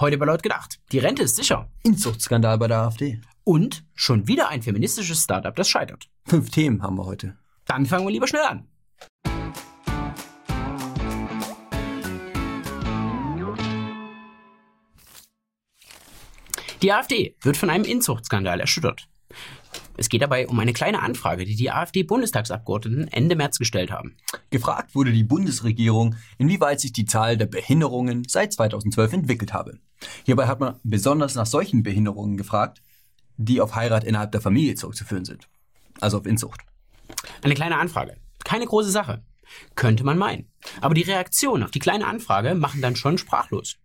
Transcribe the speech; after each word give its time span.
Heute 0.00 0.16
bei 0.16 0.26
Laut 0.26 0.44
gedacht. 0.44 0.78
Die 0.92 1.00
Rente 1.00 1.24
ist 1.24 1.34
sicher. 1.34 1.68
Inzuchtskandal 1.82 2.56
bei 2.56 2.68
der 2.68 2.82
AfD. 2.82 3.20
Und 3.42 3.84
schon 3.96 4.28
wieder 4.28 4.48
ein 4.48 4.62
feministisches 4.62 5.24
Startup, 5.24 5.52
das 5.56 5.68
scheitert. 5.68 6.08
Fünf 6.24 6.50
Themen 6.50 6.84
haben 6.84 6.96
wir 6.96 7.04
heute. 7.04 7.36
Dann 7.64 7.84
fangen 7.84 8.06
wir 8.06 8.12
lieber 8.12 8.28
schnell 8.28 8.44
an. 8.44 8.68
Die 16.80 16.92
AfD 16.92 17.34
wird 17.40 17.56
von 17.56 17.68
einem 17.68 17.84
Inzuchtskandal 17.84 18.60
erschüttert. 18.60 19.08
Es 19.96 20.08
geht 20.08 20.22
dabei 20.22 20.46
um 20.46 20.60
eine 20.60 20.74
kleine 20.74 21.02
Anfrage, 21.02 21.44
die 21.44 21.56
die 21.56 21.72
AfD-Bundestagsabgeordneten 21.72 23.08
Ende 23.08 23.34
März 23.34 23.58
gestellt 23.58 23.90
haben. 23.90 24.16
Gefragt 24.50 24.94
wurde 24.94 25.10
die 25.10 25.24
Bundesregierung, 25.24 26.14
inwieweit 26.38 26.78
sich 26.78 26.92
die 26.92 27.04
Zahl 27.04 27.36
der 27.36 27.46
Behinderungen 27.46 28.22
seit 28.28 28.52
2012 28.52 29.12
entwickelt 29.14 29.52
habe. 29.52 29.80
Hierbei 30.24 30.46
hat 30.46 30.60
man 30.60 30.76
besonders 30.82 31.34
nach 31.34 31.46
solchen 31.46 31.82
Behinderungen 31.82 32.36
gefragt, 32.36 32.82
die 33.36 33.60
auf 33.60 33.74
Heirat 33.74 34.04
innerhalb 34.04 34.32
der 34.32 34.40
Familie 34.40 34.74
zurückzuführen 34.74 35.24
sind. 35.24 35.48
Also 36.00 36.18
auf 36.18 36.26
Inzucht. 36.26 36.60
Eine 37.42 37.54
kleine 37.54 37.78
Anfrage. 37.78 38.16
Keine 38.44 38.66
große 38.66 38.90
Sache. 38.90 39.22
Könnte 39.74 40.04
man 40.04 40.18
meinen. 40.18 40.50
Aber 40.80 40.94
die 40.94 41.02
Reaktionen 41.02 41.62
auf 41.62 41.70
die 41.70 41.78
kleine 41.78 42.06
Anfrage 42.06 42.54
machen 42.54 42.82
dann 42.82 42.96
schon 42.96 43.18
sprachlos. 43.18 43.76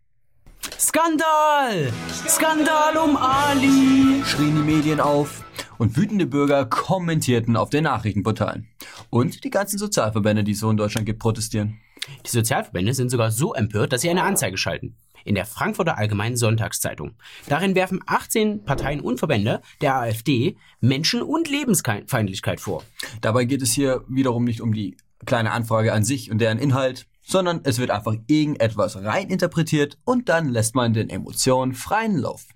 Skandal! 0.80 1.92
Skandal 2.28 2.98
um 2.98 3.18
Ali! 3.18 4.24
Schrien 4.26 4.56
die 4.56 4.72
Medien 4.74 5.00
auf 5.00 5.44
und 5.78 5.98
wütende 5.98 6.26
Bürger 6.26 6.66
kommentierten 6.66 7.58
auf 7.58 7.70
den 7.70 7.84
Nachrichtenportalen. 7.84 8.68
Und 9.10 9.44
die 9.44 9.50
ganzen 9.50 9.78
Sozialverbände, 9.78 10.44
die 10.44 10.54
es 10.54 10.60
so 10.60 10.70
in 10.70 10.78
Deutschland 10.78 11.06
gibt, 11.06 11.20
protestieren. 11.20 11.80
Die 12.26 12.30
Sozialverbände 12.30 12.94
sind 12.94 13.10
sogar 13.10 13.32
so 13.32 13.54
empört, 13.54 13.94
dass 13.94 14.02
sie 14.02 14.10
eine 14.10 14.24
Anzeige 14.24 14.58
schalten. 14.58 14.96
In 15.26 15.36
der 15.36 15.46
Frankfurter 15.46 15.98
Allgemeinen 15.98 16.36
Sonntagszeitung. 16.36 17.16
Darin 17.48 17.76
werfen 17.76 18.02
18 18.06 18.66
Parteien 18.66 19.00
und 19.00 19.20
Verbände 19.20 19.62
der 19.82 19.96
AfD 19.96 20.58
Menschen- 20.82 21.22
und 21.22 21.50
Lebensfeindlichkeit 21.50 22.60
vor. 22.60 22.84
Dabei 23.22 23.46
geht 23.46 23.62
es 23.62 23.72
hier 23.72 24.04
wiederum 24.10 24.44
nicht 24.44 24.60
um 24.60 24.74
die 24.74 24.98
kleine 25.26 25.52
Anfrage 25.52 25.94
an 25.94 26.04
sich 26.04 26.30
und 26.30 26.40
deren 26.40 26.60
Inhalt, 26.60 27.08
sondern 27.26 27.62
es 27.64 27.80
wird 27.80 27.90
einfach 27.90 28.16
irgendetwas 28.28 28.98
reininterpretiert 28.98 29.98
und 30.04 30.28
dann 30.28 30.50
lässt 30.50 30.76
man 30.76 30.94
den 30.94 31.10
Emotionen 31.10 31.74
freien 31.74 32.18
Lauf. 32.18 32.48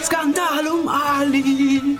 Skandal 0.00 0.68
um 0.68 0.88
Ali! 0.88 1.98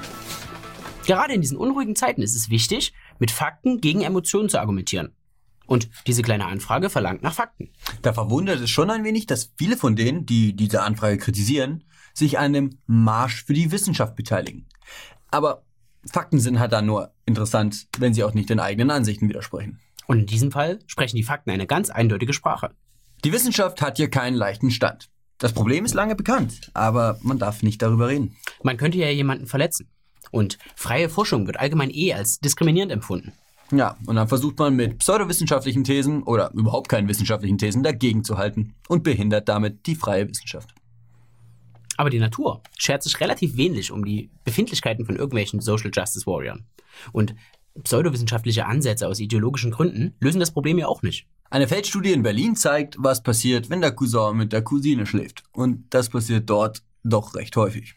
Gerade 1.07 1.33
in 1.33 1.41
diesen 1.41 1.57
unruhigen 1.57 1.97
Zeiten 1.97 2.23
ist 2.23 2.37
es 2.37 2.51
wichtig, 2.51 2.93
mit 3.19 3.31
Fakten 3.31 3.81
gegen 3.81 4.03
Emotionen 4.03 4.49
zu 4.49 4.61
argumentieren. 4.61 5.13
Und 5.69 5.91
diese 6.07 6.23
kleine 6.23 6.47
Anfrage 6.47 6.89
verlangt 6.89 7.23
nach 7.23 7.35
Fakten. 7.35 7.69
Da 8.01 8.15
verwundert 8.15 8.59
es 8.59 8.71
schon 8.71 8.91
ein 8.91 9.05
wenig, 9.05 9.27
dass 9.27 9.53
viele 9.59 9.77
von 9.77 9.97
denen, 9.97 10.25
die 10.25 10.57
diese 10.57 10.83
Anfrage 10.83 11.19
kritisieren, 11.19 11.85
sich 12.15 12.39
an 12.39 12.55
dem 12.55 12.79
Marsch 12.87 13.45
für 13.45 13.53
die 13.53 13.71
Wissenschaft 13.71 14.17
beteiligen. 14.17 14.67
Aber 15.31 15.67
Fakten 16.11 16.41
sind 16.41 16.59
halt 16.59 16.73
dann 16.73 16.87
nur 16.87 17.13
interessant, 17.27 17.87
wenn 17.99 18.15
sie 18.15 18.25
auch 18.25 18.33
nicht 18.33 18.49
den 18.49 18.61
eigenen 18.61 18.91
Ansichten 18.91 19.29
widersprechen. 19.29 19.79
Und 20.07 20.21
in 20.21 20.27
diesem 20.27 20.51
Fall 20.51 20.79
sprechen 20.87 21.17
die 21.17 21.23
Fakten 21.23 21.51
eine 21.51 21.67
ganz 21.67 21.91
eindeutige 21.91 22.33
Sprache. 22.33 22.71
Die 23.23 23.33
Wissenschaft 23.33 23.83
hat 23.83 23.99
hier 23.99 24.09
keinen 24.09 24.37
leichten 24.37 24.71
Stand. 24.71 25.11
Das 25.37 25.53
Problem 25.53 25.85
ist 25.85 25.93
lange 25.93 26.17
bekannt, 26.17 26.71
aber 26.73 27.19
man 27.21 27.39
darf 27.39 27.63
nicht 27.63 27.83
darüber 27.83 28.09
reden. 28.09 28.37
Man 28.63 28.79
könnte 28.79 28.97
ja 28.97 29.11
jemanden 29.11 29.47
verletzen. 29.47 29.91
Und 30.31 30.57
freie 30.77 31.11
Forschung 31.11 31.47
wird 31.47 31.61
allgemein 31.61 31.91
eh 31.91 32.15
als 32.15 32.41
diskriminierend 32.41 32.91
empfunden. 32.91 33.35
Ja, 33.71 33.97
und 34.07 34.17
dann 34.17 34.29
versucht 34.29 34.59
man 34.59 34.75
mit 34.77 34.99
pseudowissenschaftlichen 34.99 35.85
Thesen 35.85 36.23
oder 36.23 36.51
überhaupt 36.55 36.89
keinen 36.89 37.09
wissenschaftlichen 37.09 37.59
Thesen 37.59 37.83
dagegen 37.83 38.25
zu 38.25 38.39
halten 38.39 38.75
und 38.89 39.03
behindert 39.03 39.49
damit 39.49 39.87
die 39.87 39.95
freie 39.95 40.29
Wissenschaft. 40.29 40.75
Aber 41.99 42.11
die 42.11 42.21
Natur 42.21 42.63
schert 42.79 43.03
sich 43.03 43.19
relativ 43.21 43.57
wenig 43.57 43.91
um 43.91 44.05
die 44.05 44.31
Befindlichkeiten 44.45 45.05
von 45.05 45.17
irgendwelchen 45.17 45.61
Social 45.61 45.91
Justice 45.93 46.27
Warriors. 46.27 46.61
Und 47.13 47.35
pseudowissenschaftliche 47.83 48.67
Ansätze 48.67 49.07
aus 49.07 49.21
ideologischen 49.21 49.73
Gründen 49.73 50.15
lösen 50.21 50.41
das 50.41 50.53
Problem 50.53 50.79
ja 50.79 50.87
auch 50.87 51.03
nicht. 51.03 51.27
Eine 51.51 51.67
Feldstudie 51.67 52.13
in 52.13 52.23
Berlin 52.23 52.57
zeigt, 52.57 52.97
was 52.99 53.23
passiert, 53.23 53.69
wenn 53.69 53.81
der 53.81 53.93
Cousin 53.93 54.37
mit 54.37 54.53
der 54.53 54.63
Cousine 54.63 55.07
schläft. 55.07 55.43
Und 55.53 55.87
das 55.91 56.09
passiert 56.09 56.49
dort 56.49 56.83
doch 57.05 57.35
recht 57.35 57.57
häufig. 57.57 57.95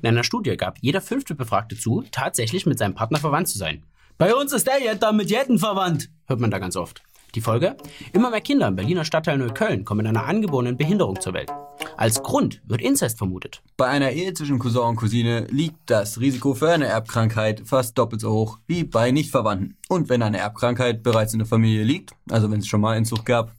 In 0.00 0.08
einer 0.08 0.24
Studie 0.24 0.56
gab 0.56 0.78
jeder 0.80 1.00
fünfte 1.00 1.34
Befragte 1.34 1.76
zu, 1.76 2.04
tatsächlich 2.10 2.66
mit 2.66 2.78
seinem 2.78 2.94
Partner 2.94 3.18
verwandt 3.18 3.48
zu 3.48 3.58
sein. 3.58 3.82
Bei 4.16 4.32
uns 4.32 4.52
ist 4.52 4.68
der 4.68 4.80
Jetter 4.80 5.12
mit 5.12 5.28
Jetten 5.28 5.58
verwandt, 5.58 6.08
hört 6.26 6.38
man 6.38 6.52
da 6.52 6.60
ganz 6.60 6.76
oft. 6.76 7.02
Die 7.34 7.40
Folge? 7.40 7.76
Immer 8.12 8.30
mehr 8.30 8.40
Kinder 8.40 8.68
im 8.68 8.76
Berliner 8.76 9.04
Stadtteil 9.04 9.38
Neukölln 9.38 9.84
kommen 9.84 9.98
mit 9.98 10.06
einer 10.06 10.26
angeborenen 10.26 10.76
Behinderung 10.76 11.20
zur 11.20 11.34
Welt. 11.34 11.50
Als 11.96 12.22
Grund 12.22 12.62
wird 12.64 12.80
Inzest 12.80 13.18
vermutet. 13.18 13.60
Bei 13.76 13.88
einer 13.88 14.12
Ehe 14.12 14.32
zwischen 14.32 14.60
Cousin 14.60 14.82
und 14.82 14.96
Cousine 14.96 15.48
liegt 15.50 15.90
das 15.90 16.20
Risiko 16.20 16.54
für 16.54 16.70
eine 16.70 16.86
Erbkrankheit 16.86 17.62
fast 17.64 17.98
doppelt 17.98 18.20
so 18.20 18.30
hoch 18.30 18.60
wie 18.68 18.84
bei 18.84 19.10
Nichtverwandten. 19.10 19.76
Und 19.88 20.08
wenn 20.08 20.22
eine 20.22 20.38
Erbkrankheit 20.38 21.02
bereits 21.02 21.32
in 21.32 21.40
der 21.40 21.48
Familie 21.48 21.82
liegt, 21.82 22.12
also 22.30 22.48
wenn 22.52 22.60
es 22.60 22.68
schon 22.68 22.82
mal 22.82 22.96
Inzucht 22.96 23.26
gab, 23.26 23.52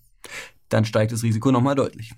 dann 0.69 0.85
steigt 0.85 1.11
das 1.11 1.23
Risiko 1.23 1.51
nochmal 1.51 1.75
deutlich. 1.75 2.13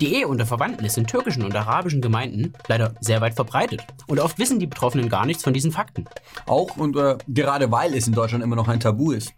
Die 0.00 0.14
Ehe 0.14 0.28
unter 0.28 0.46
Verwandten 0.46 0.84
ist 0.84 0.96
in 0.96 1.08
türkischen 1.08 1.42
und 1.42 1.56
arabischen 1.56 2.00
Gemeinden 2.00 2.52
leider 2.68 2.94
sehr 3.00 3.20
weit 3.20 3.34
verbreitet. 3.34 3.82
Und 4.06 4.20
oft 4.20 4.38
wissen 4.38 4.60
die 4.60 4.68
Betroffenen 4.68 5.08
gar 5.08 5.26
nichts 5.26 5.42
von 5.42 5.52
diesen 5.52 5.72
Fakten. 5.72 6.04
Auch 6.46 6.76
und 6.76 6.96
äh, 6.96 7.18
gerade 7.26 7.72
weil 7.72 7.94
es 7.94 8.06
in 8.06 8.12
Deutschland 8.12 8.44
immer 8.44 8.54
noch 8.54 8.68
ein 8.68 8.78
Tabu 8.78 9.10
ist. 9.10 9.32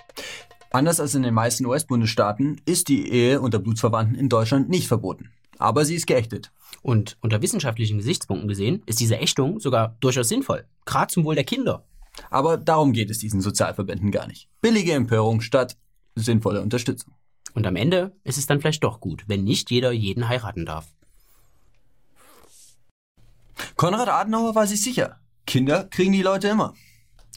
Anders 0.71 1.01
als 1.01 1.15
in 1.15 1.23
den 1.23 1.33
meisten 1.33 1.65
US-Bundesstaaten 1.65 2.61
ist 2.67 2.89
die 2.89 3.11
Ehe 3.11 3.41
unter 3.41 3.59
Blutsverwandten 3.59 4.19
in 4.19 4.29
Deutschland 4.29 4.69
nicht 4.69 4.87
verboten. 4.87 5.31
Aber 5.59 5.87
sie 5.87 5.95
ist 5.95 6.07
geächtet. 6.07 6.53
Und 6.83 7.17
unter 7.23 7.41
wissenschaftlichen 7.41 7.97
Gesichtspunkten 7.97 8.49
gesehen 8.49 8.83
ist 8.85 9.01
diese 9.01 9.19
Ächtung 9.19 9.61
sogar 9.61 9.97
durchaus 10.01 10.29
sinnvoll. 10.29 10.67
Gerade 10.85 11.13
zum 11.13 11.25
Wohl 11.25 11.37
der 11.37 11.45
Kinder. 11.45 11.85
Aber 12.31 12.59
darum 12.59 12.93
geht 12.93 13.11
es 13.11 13.19
diesen 13.19 13.41
Sozialverbänden 13.41 14.11
gar 14.11 14.27
nicht. 14.27 14.49
Billige 14.61 14.93
Empörung 14.93 15.41
statt 15.41 15.79
sinnvolle 16.17 16.61
Unterstützung. 16.61 17.15
Und 17.55 17.67
am 17.67 17.77
Ende 17.77 18.17
ist 18.25 18.39
es 18.39 18.47
dann 18.47 18.61
vielleicht 18.61 18.85
doch 18.85 19.01
gut, 19.01 19.25
wenn 19.27 19.45
nicht 19.45 19.71
jeder 19.71 19.93
jeden 19.93 20.29
heiraten 20.29 20.67
darf. 20.67 20.87
Konrad 23.77 24.09
Adenauer 24.09 24.55
war 24.55 24.67
sich 24.67 24.83
sicher. 24.83 25.21
Kinder 25.47 25.85
kriegen 25.85 26.13
die 26.13 26.23
Leute 26.23 26.49
immer. 26.49 26.75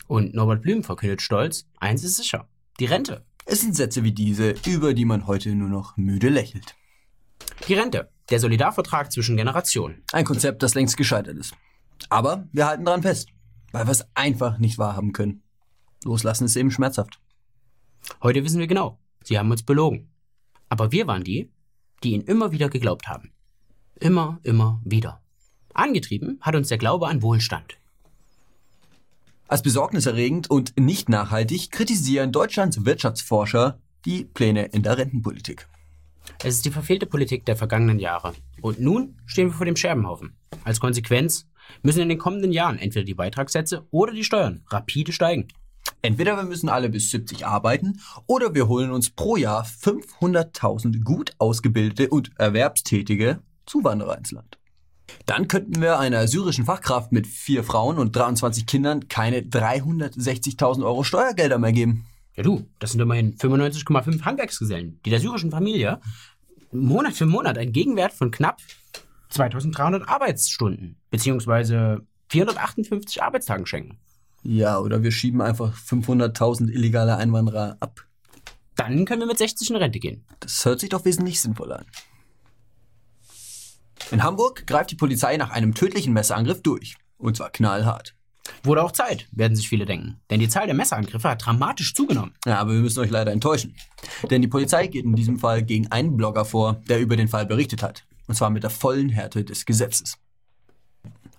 Und 0.08 0.34
Norbert 0.34 0.62
Blüm 0.62 0.84
verkündet 0.84 1.22
stolz, 1.22 1.66
eins 1.80 2.04
ist 2.04 2.18
sicher. 2.18 2.48
Die 2.80 2.86
Rente. 2.86 3.26
Es 3.46 3.62
sind 3.62 3.76
Sätze 3.76 4.04
wie 4.04 4.12
diese, 4.12 4.56
über 4.66 4.94
die 4.94 5.06
man 5.06 5.28
heute 5.28 5.54
nur 5.56 5.70
noch 5.70 5.98
müde 5.98 6.30
lächelt. 6.30 6.76
Die 7.68 7.74
Rente. 7.74 8.10
Der 8.30 8.40
Solidarvertrag 8.40 9.12
zwischen 9.12 9.36
Generationen. 9.36 10.04
Ein 10.12 10.26
Konzept, 10.26 10.64
das 10.64 10.76
längst 10.76 10.96
gescheitert 10.96 11.38
ist. 11.38 11.54
Aber 12.10 12.48
wir 12.54 12.68
halten 12.68 12.86
daran 12.86 13.02
fest, 13.02 13.30
weil 13.72 13.86
wir 13.86 13.92
es 13.92 14.06
einfach 14.14 14.60
nicht 14.60 14.78
wahrhaben 14.78 15.12
können. 15.12 15.44
Loslassen 16.06 16.46
ist 16.46 16.56
eben 16.56 16.72
schmerzhaft. 16.72 17.20
Heute 18.22 18.44
wissen 18.44 18.60
wir 18.60 18.68
genau, 18.68 19.00
sie 19.24 19.38
haben 19.38 19.52
uns 19.52 19.64
belogen. 19.64 20.10
Aber 20.70 20.92
wir 20.92 21.08
waren 21.08 21.24
die, 21.24 21.52
die 22.04 22.14
ihnen 22.14 22.26
immer 22.26 22.52
wieder 22.52 22.70
geglaubt 22.70 23.08
haben. 23.08 23.32
Immer, 24.00 24.40
immer 24.44 24.82
wieder. 24.84 25.22
Angetrieben 25.74 26.38
hat 26.42 26.56
uns 26.56 26.68
der 26.68 26.78
Glaube 26.78 27.08
an 27.08 27.22
Wohlstand. 27.22 27.78
Als 29.48 29.62
besorgniserregend 29.62 30.50
und 30.50 30.80
nicht 30.80 31.10
nachhaltig 31.10 31.72
kritisieren 31.72 32.32
Deutschlands 32.32 32.86
Wirtschaftsforscher 32.86 33.80
die 34.06 34.26
Pläne 34.26 34.66
in 34.66 34.84
der 34.84 34.98
Rentenpolitik. 34.98 35.68
Es 36.44 36.56
ist 36.56 36.66
die 36.66 36.72
verfehlte 36.72 37.06
Politik 37.06 37.46
der 37.46 37.56
vergangenen 37.56 38.00
Jahre. 38.00 38.34
Und 38.62 38.80
nun 38.80 39.20
stehen 39.26 39.50
wir 39.50 39.54
vor 39.54 39.66
dem 39.66 39.76
Scherbenhaufen. 39.76 40.36
Als 40.64 40.80
Konsequenz 40.80 41.48
müssen 41.82 42.02
in 42.02 42.10
den 42.10 42.18
kommenden 42.18 42.52
Jahren 42.52 42.80
entweder 42.80 43.06
die 43.06 43.14
Beitragssätze 43.14 43.86
oder 43.92 44.14
die 44.14 44.24
Steuern 44.24 44.64
rapide 44.68 45.12
steigen. 45.12 45.48
Entweder 46.06 46.36
wir 46.36 46.44
müssen 46.44 46.68
alle 46.68 46.90
bis 46.90 47.12
70 47.12 47.48
arbeiten 47.48 48.02
oder 48.28 48.54
wir 48.54 48.68
holen 48.68 48.92
uns 48.92 49.10
pro 49.10 49.38
Jahr 49.38 49.64
500.000 49.64 51.02
gut 51.02 51.32
ausgebildete 51.38 52.10
und 52.10 52.32
erwerbstätige 52.38 53.40
Zuwanderer 53.66 54.18
ins 54.18 54.32
Land. 54.32 54.58
Dann 55.26 55.48
könnten 55.48 55.82
wir 55.82 56.00
einer 56.00 56.28
syrischen 56.28 56.66
Fachkraft 56.66 57.14
mit 57.14 57.26
vier 57.26 57.64
Frauen 57.64 58.00
und 58.00 58.14
23 58.14 58.66
Kindern 58.66 59.08
keine 59.08 59.40
360.000 59.40 60.84
Euro 60.84 61.06
Steuergelder 61.06 61.58
mehr 61.58 61.72
geben. 61.72 62.06
Ja 62.36 62.44
du, 62.44 62.68
das 62.80 62.92
sind 62.92 63.00
immerhin 63.00 63.38
95,5 63.38 64.24
Handwerksgesellen, 64.24 65.00
die 65.06 65.10
der 65.10 65.22
syrischen 65.22 65.52
Familie 65.52 66.02
Monat 66.74 67.14
für 67.14 67.28
Monat 67.28 67.58
einen 67.58 67.72
Gegenwert 67.72 68.12
von 68.12 68.30
knapp 68.30 68.60
2300 69.30 70.10
Arbeitsstunden 70.10 70.98
bzw. 71.12 72.00
458 72.28 73.24
Arbeitstagen 73.24 73.66
schenken. 73.66 74.00
Ja, 74.44 74.80
oder 74.80 75.04
wir 75.04 75.12
schieben 75.12 75.42
einfach 75.42 75.76
500.000 75.76 76.70
illegale 76.70 77.16
Einwanderer 77.18 77.78
ab. 77.80 78.06
Dann 78.76 79.06
können 79.06 79.22
wir 79.22 79.28
mit 79.28 79.38
60 79.38 79.70
in 79.70 79.76
Rente 79.76 80.00
gehen. 80.00 80.26
Das 80.40 80.66
hört 80.66 80.80
sich 80.80 80.90
doch 80.90 81.06
wesentlich 81.06 81.40
sinnvoller 81.40 81.80
an. 81.80 81.86
In 84.12 84.24
Hamburg 84.24 84.68
greift 84.68 84.92
die 84.92 84.96
Polizei 84.96 85.38
nach 85.38 85.52
einem 85.52 85.74
tödlichen 85.74 86.14
Messerangriff 86.14 86.62
durch. 86.62 86.96
Und 87.18 87.38
zwar 87.38 87.52
knallhart. 87.52 88.16
Wurde 88.64 88.84
auch 88.84 88.92
Zeit, 88.92 89.28
werden 89.32 89.56
sich 89.56 89.70
viele 89.70 89.86
denken. 89.86 90.20
Denn 90.30 90.42
die 90.42 90.50
Zahl 90.50 90.66
der 90.66 90.76
Messerangriffe 90.76 91.30
hat 91.30 91.46
dramatisch 91.46 91.94
zugenommen. 91.94 92.34
Ja, 92.46 92.60
aber 92.60 92.74
wir 92.74 92.82
müssen 92.82 93.00
euch 93.00 93.10
leider 93.10 93.32
enttäuschen. 93.32 93.76
Denn 94.30 94.42
die 94.42 94.50
Polizei 94.50 94.88
geht 94.88 95.06
in 95.06 95.16
diesem 95.16 95.40
Fall 95.40 95.64
gegen 95.64 95.88
einen 95.92 96.18
Blogger 96.18 96.44
vor, 96.44 96.82
der 96.90 97.00
über 97.00 97.16
den 97.16 97.30
Fall 97.30 97.46
berichtet 97.46 97.82
hat. 97.82 98.06
und 98.28 98.36
zwar 98.36 98.50
mit 98.50 98.64
der 98.64 98.70
vollen 98.70 99.10
Härte 99.10 99.44
des 99.44 99.66
Gesetzes. 99.66 100.18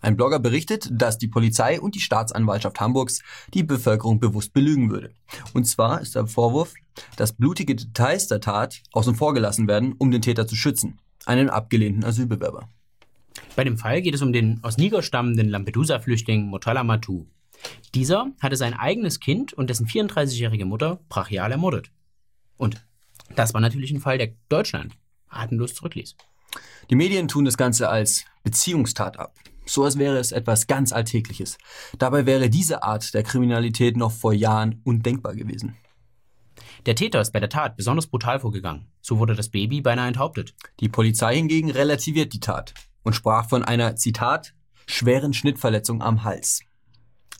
Ein 0.05 0.19
Blogger 0.19 0.39
berichtet, 0.39 0.91
dass 0.93 1.17
die 1.17 1.29
Polizei 1.29 1.81
und 1.81 1.95
die 1.95 2.01
Staatsanwaltschaft 2.01 2.79
Hamburgs 2.79 3.23
die 3.55 3.63
Bevölkerung 3.63 4.21
bewusst 4.21 4.53
belügen 4.53 4.91
würde. 4.91 5.15
Und 5.55 5.65
zwar 5.65 6.03
ist 6.03 6.15
der 6.15 6.27
Vorwurf, 6.27 6.75
dass 7.17 7.33
blutige 7.33 7.75
Details 7.75 8.29
der 8.29 8.43
Tat 8.43 8.83
außen 8.93 9.15
vor 9.15 9.33
gelassen 9.33 9.67
werden, 9.67 9.95
um 9.97 10.11
den 10.11 10.21
Täter 10.21 10.47
zu 10.47 10.57
schützen, 10.57 10.99
einen 11.25 11.49
abgelehnten 11.49 12.05
Asylbewerber. 12.05 12.69
Bei 13.57 13.65
dem 13.65 13.79
Fall 13.79 14.03
geht 14.03 14.15
es 14.15 14.21
um 14.21 14.35
den 14.35 14.63
aus 14.63 14.77
Niger 14.77 15.01
stammenden 15.01 15.49
Lampedusa-Flüchtling 15.49 16.43
Motala 16.43 16.85
Matu. 16.85 17.25
Dieser 17.95 18.27
hatte 18.43 18.57
sein 18.57 18.75
eigenes 18.75 19.21
Kind 19.21 19.55
und 19.55 19.71
dessen 19.71 19.87
34-jährige 19.87 20.67
Mutter 20.67 21.01
brachial 21.09 21.51
ermordet. 21.51 21.91
Und 22.59 22.85
das 23.37 23.55
war 23.55 23.63
natürlich 23.63 23.91
ein 23.91 24.01
Fall, 24.01 24.19
der 24.19 24.35
Deutschland 24.51 24.99
atemlos 25.31 25.73
zurückließ. 25.73 26.15
Die 26.91 26.95
Medien 26.95 27.27
tun 27.27 27.47
das 27.47 27.57
Ganze 27.57 27.89
als 27.89 28.27
Beziehungstat 28.43 29.19
ab. 29.19 29.35
So 29.67 29.85
als 29.85 29.99
wäre 29.99 30.19
es 30.19 30.33
etwas 30.33 30.67
ganz 30.67 30.93
Alltägliches. 30.93 31.59
Dabei 31.99 32.27
wäre 32.27 32.51
diese 32.51 32.83
Art 32.83 33.15
der 33.15 33.23
Kriminalität 33.23 33.97
noch 33.97 34.13
vor 34.13 34.33
Jahren 34.33 34.81
undenkbar 34.85 35.35
gewesen. 35.35 35.77
Der 36.87 36.95
Täter 36.95 37.21
ist 37.21 37.33
bei 37.33 37.41
der 37.41 37.49
Tat 37.49 37.77
besonders 37.77 38.07
brutal 38.07 38.41
vorgegangen. 38.41 38.89
So 39.01 39.19
wurde 39.19 39.35
das 39.35 39.49
Baby 39.49 39.81
beinahe 39.81 40.09
enthauptet. 40.09 40.55
Die 40.81 40.89
Polizei 40.89 41.37
hingegen 41.37 41.71
relativiert 41.71 42.33
die 42.35 42.41
Tat 42.41 42.75
und 43.03 43.15
sprach 43.15 43.49
von 43.49 43.65
einer, 43.65 43.97
Zitat, 43.97 44.55
schweren 44.87 45.33
Schnittverletzung 45.33 46.03
am 46.03 46.25
Hals. 46.25 46.61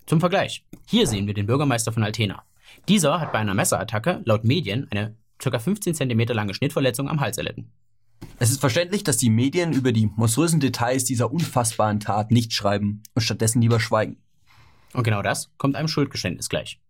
Zum 0.07 0.21
Vergleich. 0.21 0.65
Hier 0.87 1.07
sehen 1.07 1.27
wir 1.27 1.35
den 1.35 1.47
Bürgermeister 1.47 1.93
von 1.93 2.05
Altena. 2.05 2.45
Dieser 2.89 3.21
hat 3.21 3.33
bei 3.33 3.39
einer 3.39 3.55
Messerattacke 3.55 4.23
laut 4.25 4.45
Medien 4.45 4.89
eine 4.91 5.17
ca. 5.39 5.59
15 5.59 5.95
cm 5.95 6.21
lange 6.29 6.55
Schnittverletzung 6.55 7.09
am 7.09 7.21
Hals 7.21 7.39
erlitten. 7.39 7.71
Es 8.39 8.51
ist 8.51 8.61
verständlich, 8.61 9.05
dass 9.05 9.17
die 9.17 9.31
Medien 9.31 9.73
über 9.73 9.93
die 9.93 10.07
monströsen 10.07 10.61
Details 10.61 11.05
dieser 11.05 11.33
unfassbaren 11.33 12.01
Tat 12.01 12.31
nicht 12.31 12.53
schreiben 12.53 13.03
und 13.15 13.23
stattdessen 13.23 13.61
lieber 13.61 13.81
schweigen. 13.81 14.17
Und 14.93 15.05
genau 15.05 15.23
das 15.23 15.51
kommt 15.59 15.77
einem 15.77 15.89
Schuldgeständnis 15.89 16.49
gleich. 16.49 16.81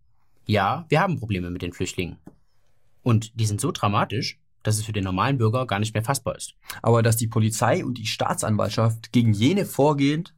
Ja, 0.45 0.85
wir 0.89 0.99
haben 0.99 1.17
Probleme 1.17 1.49
mit 1.49 1.61
den 1.61 1.73
Flüchtlingen. 1.73 2.17
Und 3.01 3.39
die 3.39 3.45
sind 3.45 3.61
so 3.61 3.71
dramatisch, 3.71 4.39
dass 4.63 4.77
es 4.77 4.85
für 4.85 4.93
den 4.93 5.03
normalen 5.03 5.37
Bürger 5.37 5.65
gar 5.67 5.79
nicht 5.79 5.93
mehr 5.93 6.03
fassbar 6.03 6.35
ist. 6.35 6.55
Aber 6.81 7.03
dass 7.03 7.17
die 7.17 7.27
Polizei 7.27 7.85
und 7.85 7.97
die 7.97 8.05
Staatsanwaltschaft 8.05 9.11
gegen 9.11 9.33
jene 9.33 9.65
vorgehen, 9.65 10.29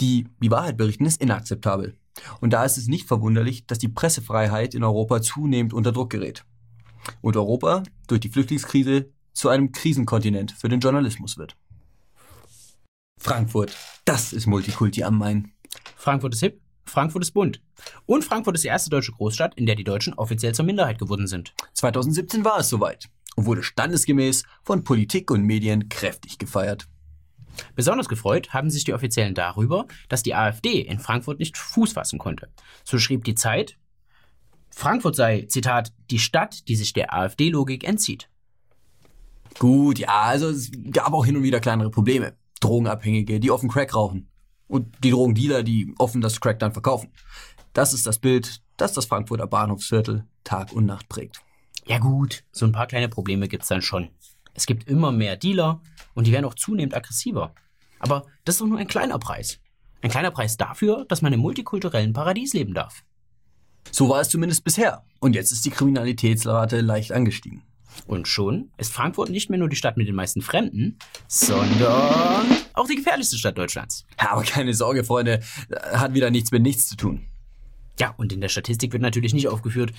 die 0.00 0.26
die 0.42 0.50
Wahrheit 0.50 0.76
berichten, 0.76 1.06
ist 1.06 1.20
inakzeptabel. 1.20 1.96
Und 2.40 2.52
da 2.52 2.64
ist 2.64 2.78
es 2.78 2.88
nicht 2.88 3.06
verwunderlich, 3.06 3.66
dass 3.66 3.78
die 3.78 3.88
Pressefreiheit 3.88 4.74
in 4.74 4.82
Europa 4.82 5.22
zunehmend 5.22 5.72
unter 5.72 5.92
Druck 5.92 6.10
gerät. 6.10 6.44
Und 7.20 7.36
Europa 7.36 7.84
durch 8.08 8.20
die 8.20 8.28
Flüchtlingskrise 8.28 9.10
zu 9.38 9.48
einem 9.48 9.70
Krisenkontinent 9.70 10.50
für 10.50 10.68
den 10.68 10.80
Journalismus 10.80 11.38
wird. 11.38 11.56
Frankfurt, 13.20 13.74
das 14.04 14.32
ist 14.32 14.46
Multikulti 14.46 15.04
am 15.04 15.16
Main. 15.16 15.52
Frankfurt 15.96 16.34
ist 16.34 16.40
hip, 16.40 16.60
Frankfurt 16.86 17.22
ist 17.22 17.32
bunt. 17.32 17.62
Und 18.06 18.24
Frankfurt 18.24 18.56
ist 18.56 18.64
die 18.64 18.68
erste 18.68 18.90
deutsche 18.90 19.12
Großstadt, 19.12 19.54
in 19.54 19.66
der 19.66 19.76
die 19.76 19.84
Deutschen 19.84 20.14
offiziell 20.14 20.54
zur 20.54 20.64
Minderheit 20.64 20.98
geworden 20.98 21.28
sind. 21.28 21.54
2017 21.74 22.44
war 22.44 22.58
es 22.58 22.68
soweit 22.68 23.08
und 23.36 23.46
wurde 23.46 23.62
standesgemäß 23.62 24.42
von 24.64 24.82
Politik 24.82 25.30
und 25.30 25.42
Medien 25.42 25.88
kräftig 25.88 26.38
gefeiert. 26.38 26.88
Besonders 27.76 28.08
gefreut 28.08 28.52
haben 28.52 28.70
sich 28.70 28.84
die 28.84 28.94
Offiziellen 28.94 29.34
darüber, 29.34 29.86
dass 30.08 30.24
die 30.24 30.34
AfD 30.34 30.80
in 30.80 30.98
Frankfurt 30.98 31.38
nicht 31.38 31.56
Fuß 31.56 31.92
fassen 31.92 32.18
konnte. 32.18 32.50
So 32.84 32.98
schrieb 32.98 33.24
die 33.24 33.34
Zeit, 33.34 33.78
Frankfurt 34.70 35.16
sei, 35.16 35.46
Zitat, 35.48 35.92
die 36.10 36.18
Stadt, 36.18 36.68
die 36.68 36.76
sich 36.76 36.92
der 36.92 37.14
AfD-Logik 37.14 37.84
entzieht. 37.84 38.28
Gut, 39.58 39.98
ja, 39.98 40.20
also 40.20 40.48
es 40.50 40.70
gab 40.90 41.12
auch 41.12 41.26
hin 41.26 41.36
und 41.36 41.42
wieder 41.42 41.60
kleinere 41.60 41.90
Probleme. 41.90 42.36
Drogenabhängige, 42.60 43.40
die 43.40 43.50
offen 43.50 43.68
Crack 43.68 43.94
rauchen. 43.94 44.28
Und 44.68 45.02
die 45.02 45.10
Drogendealer, 45.10 45.62
die 45.62 45.94
offen 45.98 46.20
das 46.20 46.40
Crack 46.40 46.58
dann 46.58 46.72
verkaufen. 46.72 47.10
Das 47.72 47.92
ist 47.92 48.06
das 48.06 48.18
Bild, 48.18 48.60
das 48.76 48.92
das 48.92 49.06
Frankfurter 49.06 49.46
Bahnhofsviertel 49.46 50.24
Tag 50.44 50.72
und 50.72 50.86
Nacht 50.86 51.08
prägt. 51.08 51.40
Ja 51.86 51.98
gut, 51.98 52.44
so 52.52 52.66
ein 52.66 52.72
paar 52.72 52.86
kleine 52.86 53.08
Probleme 53.08 53.48
gibt's 53.48 53.68
dann 53.68 53.82
schon. 53.82 54.08
Es 54.54 54.66
gibt 54.66 54.88
immer 54.88 55.12
mehr 55.12 55.36
Dealer 55.36 55.80
und 56.14 56.26
die 56.26 56.32
werden 56.32 56.44
auch 56.44 56.54
zunehmend 56.54 56.94
aggressiver. 56.94 57.54
Aber 57.98 58.26
das 58.44 58.56
ist 58.56 58.60
doch 58.60 58.66
nur 58.66 58.78
ein 58.78 58.88
kleiner 58.88 59.18
Preis. 59.18 59.58
Ein 60.02 60.10
kleiner 60.10 60.30
Preis 60.30 60.56
dafür, 60.56 61.04
dass 61.08 61.22
man 61.22 61.32
im 61.32 61.40
multikulturellen 61.40 62.12
Paradies 62.12 62.52
leben 62.52 62.74
darf. 62.74 63.04
So 63.90 64.08
war 64.08 64.20
es 64.20 64.28
zumindest 64.28 64.64
bisher. 64.64 65.04
Und 65.18 65.34
jetzt 65.34 65.50
ist 65.50 65.64
die 65.64 65.70
Kriminalitätsrate 65.70 66.80
leicht 66.80 67.12
angestiegen. 67.12 67.62
Und 68.06 68.28
schon 68.28 68.70
ist 68.76 68.92
Frankfurt 68.92 69.30
nicht 69.30 69.50
mehr 69.50 69.58
nur 69.58 69.68
die 69.68 69.76
Stadt 69.76 69.96
mit 69.96 70.08
den 70.08 70.14
meisten 70.14 70.42
Fremden, 70.42 70.98
sondern 71.26 72.46
auch 72.74 72.86
die 72.86 72.96
gefährlichste 72.96 73.36
Stadt 73.38 73.58
Deutschlands. 73.58 74.06
Ja, 74.20 74.30
aber 74.32 74.42
keine 74.42 74.74
Sorge, 74.74 75.04
Freunde, 75.04 75.40
hat 75.92 76.14
wieder 76.14 76.30
nichts 76.30 76.52
mit 76.52 76.62
nichts 76.62 76.88
zu 76.88 76.96
tun. 76.96 77.26
Ja, 77.98 78.14
und 78.16 78.32
in 78.32 78.40
der 78.40 78.48
Statistik 78.48 78.92
wird 78.92 79.02
natürlich 79.02 79.34
nicht 79.34 79.48
aufgeführt, 79.48 79.92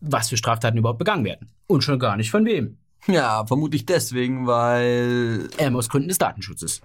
was 0.00 0.28
für 0.28 0.36
Straftaten 0.36 0.78
überhaupt 0.78 0.98
begangen 0.98 1.24
werden. 1.24 1.50
Und 1.66 1.82
schon 1.82 1.98
gar 1.98 2.16
nicht 2.16 2.30
von 2.30 2.44
wem. 2.44 2.78
Ja, 3.06 3.46
vermutlich 3.46 3.86
deswegen, 3.86 4.46
weil. 4.46 5.48
Ähm, 5.58 5.76
aus 5.76 5.88
Gründen 5.88 6.08
des 6.08 6.18
Datenschutzes. 6.18 6.80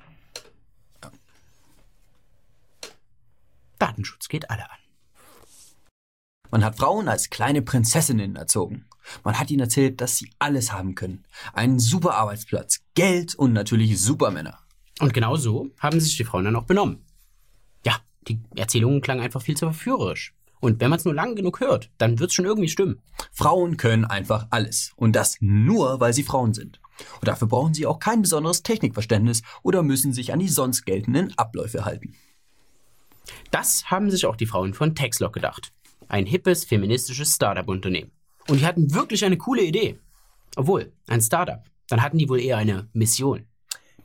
Datenschutz 3.80 4.28
geht 4.28 4.50
alle 4.50 4.70
an. 4.70 4.78
Man 6.52 6.64
hat 6.64 6.78
Frauen 6.78 7.08
als 7.08 7.30
kleine 7.30 7.62
Prinzessinnen 7.62 8.36
erzogen. 8.36 8.86
Man 9.24 9.40
hat 9.40 9.52
ihnen 9.52 9.62
erzählt, 9.62 10.02
dass 10.02 10.18
sie 10.18 10.32
alles 10.40 10.72
haben 10.72 10.96
können. 10.96 11.26
Einen 11.54 11.80
super 11.80 12.16
Arbeitsplatz, 12.16 12.82
Geld 12.96 13.36
und 13.36 13.54
natürlich 13.54 14.00
Supermänner. 14.02 14.60
Und 15.00 15.14
genau 15.14 15.36
so 15.36 15.70
haben 15.80 16.00
sich 16.00 16.18
die 16.18 16.26
Frauen 16.26 16.46
dann 16.46 16.56
auch 16.56 16.66
benommen. 16.66 17.06
Ja, 17.86 17.98
die 18.28 18.40
Erzählungen 18.56 19.02
klangen 19.02 19.24
einfach 19.24 19.42
viel 19.42 19.56
zu 19.56 19.66
verführerisch. 19.66 20.34
Und 20.60 20.82
wenn 20.82 20.90
man 20.90 21.00
es 21.00 21.06
nur 21.06 21.14
lang 21.14 21.36
genug 21.36 21.62
hört, 21.62 21.90
dann 21.98 22.20
wird 22.20 22.32
es 22.32 22.36
schon 22.36 22.46
irgendwie 22.46 22.68
stimmen. 22.68 23.02
Frauen 23.32 23.78
können 23.78 24.06
einfach 24.06 24.48
alles. 24.50 24.92
Und 24.98 25.16
das 25.16 25.38
nur, 25.40 26.00
weil 26.00 26.14
sie 26.14 26.24
Frauen 26.24 26.54
sind. 26.54 26.82
Und 27.22 27.30
dafür 27.30 27.48
brauchen 27.48 27.74
sie 27.74 27.86
auch 27.86 28.00
kein 28.00 28.22
besonderes 28.22 28.62
Technikverständnis 28.62 29.42
oder 29.64 29.84
müssen 29.84 30.12
sich 30.12 30.34
an 30.34 30.40
die 30.40 30.50
sonst 30.50 30.86
geltenden 30.86 31.34
Abläufe 31.38 31.86
halten. 31.86 32.16
Das 33.52 33.86
haben 33.90 34.12
sich 34.12 34.26
auch 34.26 34.36
die 34.36 34.48
Frauen 34.48 34.74
von 34.74 34.96
Texlock 34.96 35.34
gedacht. 35.34 35.72
Ein 36.10 36.26
hippes, 36.26 36.66
feministisches 36.66 37.34
Startup-Unternehmen. 37.36 38.12
Und 38.48 38.60
die 38.60 38.66
hatten 38.66 38.94
wirklich 38.94 39.24
eine 39.24 39.38
coole 39.38 39.64
Idee. 39.64 39.98
Obwohl, 40.56 40.92
ein 41.08 41.22
Startup. 41.22 41.64
Dann 41.88 42.02
hatten 42.02 42.18
die 42.18 42.28
wohl 42.28 42.42
eher 42.42 42.58
eine 42.58 42.90
Mission. 42.94 43.46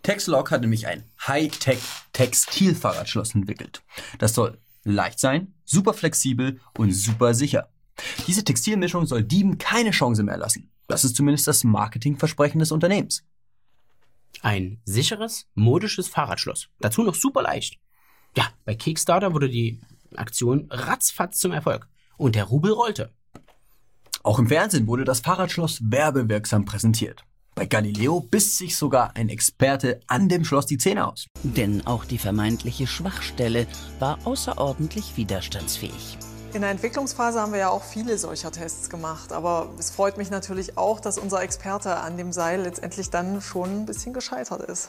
Texlock 0.02 0.50
hat 0.50 0.60
nämlich 0.60 0.86
ein 0.86 1.04
Hightech-Textilfahrradschloss 1.26 3.34
entwickelt. 3.34 3.82
Das 4.18 4.34
soll 4.34 4.58
leicht 4.84 5.18
sein, 5.18 5.54
super 5.64 5.94
flexibel 5.94 6.60
und 6.76 6.92
super 6.92 7.32
sicher. 7.32 7.70
Diese 8.26 8.44
Textilmischung 8.44 9.06
soll 9.06 9.24
Dieben 9.24 9.56
keine 9.56 9.92
Chance 9.92 10.22
mehr 10.22 10.36
lassen. 10.36 10.70
Das 10.88 11.06
ist 11.06 11.16
zumindest 11.16 11.46
das 11.46 11.64
Marketingversprechen 11.64 12.58
des 12.58 12.70
Unternehmens. 12.70 13.24
Ein 14.42 14.82
sicheres, 14.84 15.46
modisches 15.54 16.08
Fahrradschloss. 16.08 16.68
Dazu 16.80 17.02
noch 17.02 17.14
super 17.14 17.40
leicht. 17.40 17.78
Ja, 18.36 18.46
bei 18.66 18.74
Kickstarter 18.74 19.32
wurde 19.32 19.48
die 19.48 19.80
Aktion 20.16 20.66
ratzfatz 20.70 21.38
zum 21.38 21.52
Erfolg. 21.52 21.88
Und 22.16 22.34
der 22.34 22.44
Rubel 22.44 22.72
rollte. 22.72 23.10
Auch 24.22 24.38
im 24.38 24.48
Fernsehen 24.48 24.86
wurde 24.86 25.04
das 25.04 25.20
Fahrradschloss 25.20 25.80
werbewirksam 25.82 26.64
präsentiert. 26.64 27.24
Bei 27.54 27.66
Galileo 27.66 28.20
biss 28.20 28.58
sich 28.58 28.76
sogar 28.76 29.14
ein 29.16 29.28
Experte 29.28 30.00
an 30.08 30.28
dem 30.28 30.44
Schloss 30.44 30.66
die 30.66 30.78
Zähne 30.78 31.06
aus. 31.06 31.26
Denn 31.42 31.86
auch 31.86 32.04
die 32.04 32.18
vermeintliche 32.18 32.86
Schwachstelle 32.86 33.66
war 34.00 34.18
außerordentlich 34.24 35.16
widerstandsfähig. 35.16 36.18
In 36.52 36.62
der 36.62 36.70
Entwicklungsphase 36.70 37.40
haben 37.40 37.52
wir 37.52 37.60
ja 37.60 37.68
auch 37.68 37.84
viele 37.84 38.16
solcher 38.18 38.50
Tests 38.50 38.90
gemacht. 38.90 39.32
Aber 39.32 39.72
es 39.78 39.90
freut 39.90 40.16
mich 40.16 40.30
natürlich 40.30 40.78
auch, 40.78 41.00
dass 41.00 41.18
unser 41.18 41.42
Experte 41.42 41.96
an 41.96 42.16
dem 42.16 42.32
Seil 42.32 42.62
letztendlich 42.62 43.10
dann 43.10 43.40
schon 43.40 43.82
ein 43.82 43.86
bisschen 43.86 44.12
gescheitert 44.12 44.62
ist. 44.62 44.88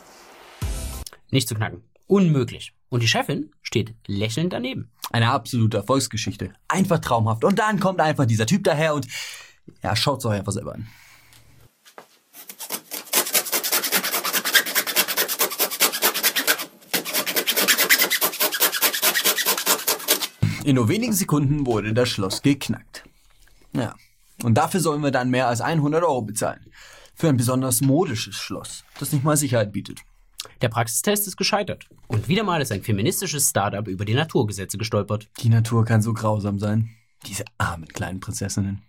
Nicht 1.30 1.48
zu 1.48 1.56
knacken. 1.56 1.84
Unmöglich. 2.08 2.74
Und 2.90 3.02
die 3.02 3.08
Chefin 3.08 3.52
steht 3.62 3.96
lächelnd 4.08 4.54
daneben. 4.54 4.92
Eine 5.16 5.32
absolute 5.32 5.78
Erfolgsgeschichte. 5.78 6.52
Einfach 6.68 7.00
traumhaft. 7.00 7.46
Und 7.46 7.58
dann 7.58 7.80
kommt 7.80 8.02
einfach 8.02 8.26
dieser 8.26 8.46
Typ 8.46 8.66
daher 8.66 8.94
und 8.94 9.08
ja, 9.82 9.96
schaut's 9.96 10.26
euch 10.26 10.40
einfach 10.40 10.52
selber 10.52 10.76
an. 10.76 10.90
In 20.66 20.76
nur 20.76 20.90
wenigen 20.90 21.14
Sekunden 21.14 21.66
wurde 21.66 21.94
das 21.94 22.10
Schloss 22.10 22.42
geknackt. 22.42 23.06
Ja, 23.72 23.96
und 24.44 24.56
dafür 24.56 24.82
sollen 24.82 25.02
wir 25.02 25.12
dann 25.12 25.30
mehr 25.30 25.48
als 25.48 25.62
100 25.62 26.04
Euro 26.04 26.24
bezahlen. 26.24 26.74
Für 27.16 27.30
ein 27.30 27.38
besonders 27.38 27.80
modisches 27.80 28.36
Schloss, 28.36 28.84
das 29.00 29.14
nicht 29.14 29.24
mal 29.24 29.38
Sicherheit 29.38 29.72
bietet. 29.72 30.02
Der 30.62 30.70
Praxistest 30.70 31.28
ist 31.28 31.38
gescheitert. 31.38 31.86
Und 32.08 32.28
wieder 32.28 32.44
mal 32.44 32.62
ist 32.62 32.72
ein 32.72 32.84
feministisches 32.84 33.50
Startup 33.50 33.88
über 33.88 34.06
die 34.06 34.14
Naturgesetze 34.14 34.78
gestolpert. 34.78 35.30
Die 35.42 35.50
Natur 35.50 35.86
kann 35.86 36.02
so 36.02 36.14
grausam 36.14 36.60
sein. 36.60 36.90
Diese 37.26 37.46
armen 37.58 37.88
kleinen 37.88 38.20
Prinzessinnen. 38.20 38.82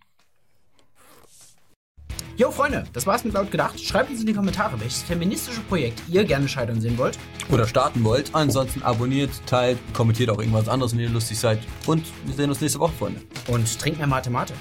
Jo, 2.37 2.51
Freunde, 2.51 2.85
das 2.93 3.07
war's 3.07 3.25
mit 3.25 3.33
laut 3.33 3.51
gedacht. 3.51 3.81
Schreibt 3.81 4.11
uns 4.11 4.21
in 4.21 4.27
die 4.27 4.35
Kommentare, 4.35 4.79
welches 4.79 5.03
feministische 5.03 5.63
Projekt 5.63 6.03
ihr 6.07 6.23
gerne 6.23 6.47
scheitern 6.47 6.83
sehen 6.83 6.99
wollt. 6.99 7.19
Oder 7.51 7.67
starten 7.67 8.05
wollt. 8.05 8.35
Ansonsten 8.35 8.83
abonniert, 8.83 9.31
teilt, 9.47 9.79
kommentiert 9.95 10.29
auch 10.29 10.39
irgendwas 10.39 10.69
anderes, 10.69 10.93
wenn 10.93 11.01
ihr 11.01 11.09
lustig 11.09 11.39
seid. 11.39 11.61
Und 11.87 12.05
wir 12.27 12.35
sehen 12.35 12.51
uns 12.51 12.61
nächste 12.61 12.79
Woche, 12.79 12.93
Freunde. 12.93 13.23
Und 13.49 13.79
trinkt 13.81 13.99
mehr 13.99 14.07
Mate 14.07 14.29
Mate. 14.29 14.53